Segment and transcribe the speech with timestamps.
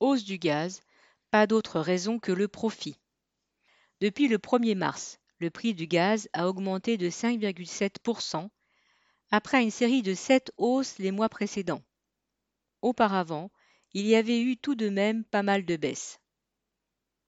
[0.00, 0.80] hausse du gaz,
[1.30, 2.98] pas d'autre raison que le profit.
[4.00, 8.48] Depuis le 1er mars, le prix du gaz a augmenté de 5,7%
[9.30, 11.82] après une série de sept hausses les mois précédents.
[12.80, 13.50] Auparavant,
[13.92, 16.20] il y avait eu tout de même pas mal de baisses.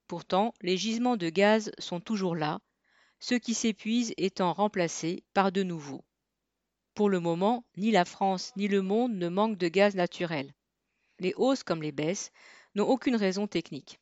[0.07, 2.61] Pourtant, les gisements de gaz sont toujours là,
[3.19, 6.05] ceux qui s'épuisent étant remplacés par de nouveaux.
[6.95, 10.55] Pour le moment, ni la France ni le monde ne manquent de gaz naturel.
[11.21, 12.33] Les hausses comme les baisses
[12.75, 14.01] n'ont aucune raison technique.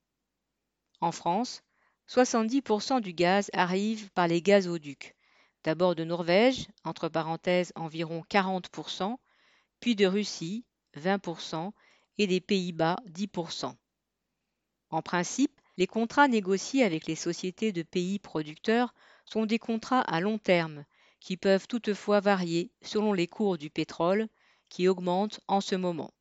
[1.00, 1.62] En France,
[2.08, 5.14] 70% du gaz arrive par les gazoducs,
[5.64, 9.16] d'abord de Norvège, entre parenthèses environ 40%,
[9.80, 10.64] puis de Russie,
[10.96, 11.72] 20%,
[12.18, 13.74] et des Pays-Bas, 10%.
[14.90, 20.20] En principe, les contrats négociés avec les sociétés de pays producteurs sont des contrats à
[20.20, 20.84] long terme,
[21.20, 24.28] qui peuvent toutefois varier selon les cours du pétrole,
[24.68, 26.12] qui augmentent en ce moment.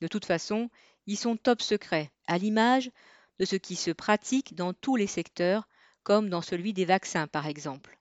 [0.00, 0.70] De toute façon,
[1.06, 2.90] ils sont top secrets, à l'image
[3.38, 5.68] de ce qui se pratique dans tous les secteurs,
[6.02, 7.98] comme dans celui des vaccins par exemple.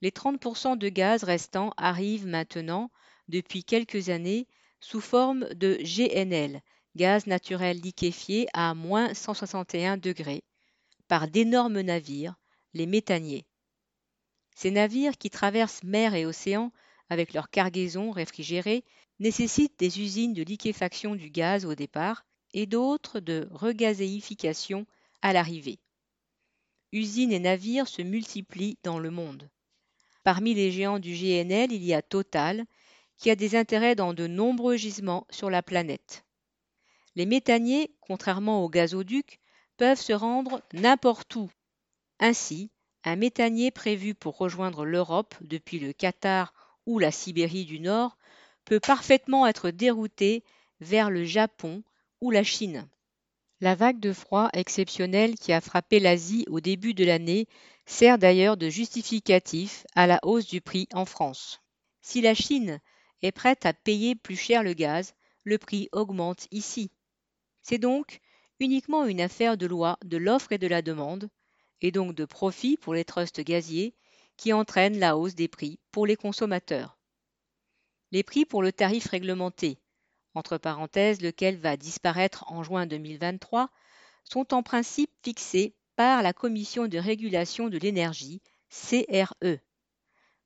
[0.00, 2.90] Les 30% de gaz restants arrivent maintenant,
[3.28, 4.48] depuis quelques années,
[4.80, 6.60] sous forme de GNL,
[6.96, 10.42] gaz naturel liquéfié à moins 161 degrés,
[11.08, 12.34] par d'énormes navires,
[12.74, 13.46] les méthaniers.
[14.56, 16.72] Ces navires qui traversent mer et océan
[17.12, 18.84] avec leurs cargaisons réfrigérées
[19.20, 24.86] nécessitent des usines de liquéfaction du gaz au départ et d'autres de regazéification
[25.20, 25.78] à l'arrivée.
[26.90, 29.50] Usines et navires se multiplient dans le monde.
[30.24, 32.64] Parmi les géants du GNL, il y a Total,
[33.18, 36.24] qui a des intérêts dans de nombreux gisements sur la planète.
[37.14, 39.38] Les méthaniers, contrairement aux gazoducs,
[39.76, 41.50] peuvent se rendre n'importe où.
[42.20, 42.70] Ainsi,
[43.04, 46.54] un méthanier prévu pour rejoindre l'Europe depuis le Qatar
[46.86, 48.16] ou la Sibérie du Nord
[48.64, 50.44] peut parfaitement être dérouté
[50.80, 51.82] vers le Japon
[52.20, 52.88] ou la Chine.
[53.60, 57.46] La vague de froid exceptionnelle qui a frappé l'Asie au début de l'année
[57.86, 61.60] sert d'ailleurs de justificatif à la hausse du prix en France.
[62.00, 62.80] Si la Chine
[63.22, 65.14] est prête à payer plus cher le gaz,
[65.44, 66.90] le prix augmente ici.
[67.62, 68.20] C'est donc
[68.58, 71.28] uniquement une affaire de loi de l'offre et de la demande,
[71.80, 73.94] et donc de profit pour les trusts gaziers,
[74.42, 76.98] qui entraîne la hausse des prix pour les consommateurs.
[78.10, 79.78] Les prix pour le tarif réglementé,
[80.34, 83.70] entre parenthèses lequel va disparaître en juin 2023,
[84.24, 89.58] sont en principe fixés par la Commission de régulation de l'énergie, CRE.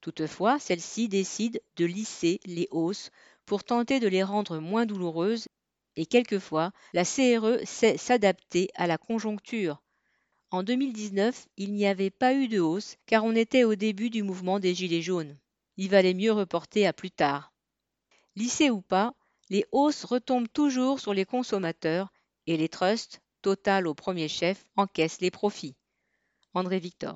[0.02, 3.10] Toutefois, celle-ci décide de lisser les hausses
[3.46, 5.48] pour tenter de les rendre moins douloureuses
[5.96, 9.82] et quelquefois la CRE sait s'adapter à la conjoncture.
[10.50, 14.22] En 2019, il n'y avait pas eu de hausse car on était au début du
[14.22, 15.36] mouvement des Gilets jaunes.
[15.76, 17.52] Il valait mieux reporter à plus tard.
[18.36, 19.14] Lissé ou pas,
[19.50, 22.12] les hausses retombent toujours sur les consommateurs
[22.46, 25.76] et les trusts, Total au premier chef, encaissent les profits.
[26.52, 27.14] André Victor.